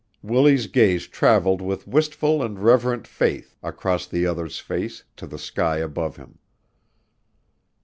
Willie's 0.23 0.65
gaze 0.65 1.05
traveled 1.07 1.61
with 1.61 1.87
wistful 1.87 2.41
and 2.41 2.57
reverent 2.57 3.05
faith 3.05 3.55
across 3.61 4.07
the 4.07 4.25
other's 4.25 4.57
face 4.57 5.03
to 5.17 5.27
the 5.27 5.37
sky 5.37 5.77
above 5.77 6.15
him. 6.15 6.39